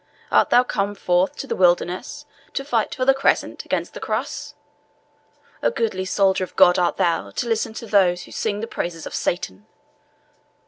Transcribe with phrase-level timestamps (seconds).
[0.31, 4.55] Art thou come forth to the wilderness to fight for the Crescent against the Cross?
[5.61, 9.05] A goodly soldier of God art thou to listen to those who sing the praises
[9.05, 9.67] of Satan!"